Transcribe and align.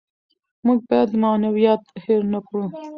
موږ 0.65 0.79
باید 0.89 1.09
معنویات 1.23 1.83
هېر 2.03 2.21
نکړو. 2.33 2.63